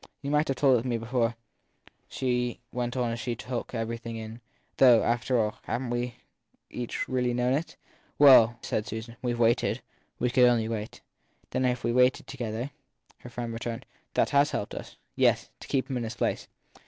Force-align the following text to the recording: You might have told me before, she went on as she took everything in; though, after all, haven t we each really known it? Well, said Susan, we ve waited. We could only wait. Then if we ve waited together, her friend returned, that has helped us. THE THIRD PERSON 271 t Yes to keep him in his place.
You 0.23 0.31
might 0.31 0.47
have 0.47 0.57
told 0.57 0.83
me 0.83 0.97
before, 0.97 1.35
she 2.09 2.59
went 2.71 2.97
on 2.97 3.11
as 3.11 3.19
she 3.19 3.35
took 3.35 3.75
everything 3.75 4.15
in; 4.17 4.41
though, 4.77 5.03
after 5.03 5.39
all, 5.39 5.59
haven 5.67 5.91
t 5.91 5.93
we 5.95 6.15
each 6.71 7.07
really 7.07 7.35
known 7.35 7.53
it? 7.53 7.75
Well, 8.17 8.57
said 8.63 8.87
Susan, 8.87 9.15
we 9.21 9.33
ve 9.33 9.39
waited. 9.43 9.83
We 10.17 10.31
could 10.31 10.45
only 10.45 10.67
wait. 10.67 11.01
Then 11.51 11.65
if 11.65 11.83
we 11.83 11.91
ve 11.91 11.97
waited 11.97 12.25
together, 12.25 12.71
her 13.19 13.29
friend 13.29 13.53
returned, 13.53 13.85
that 14.15 14.31
has 14.31 14.49
helped 14.49 14.73
us. 14.73 14.97
THE 15.15 15.25
THIRD 15.25 15.33
PERSON 15.35 15.37
271 15.37 15.37
t 15.37 15.41
Yes 15.43 15.49
to 15.59 15.67
keep 15.67 15.87
him 15.87 15.97
in 15.97 16.03
his 16.03 16.15
place. 16.15 16.47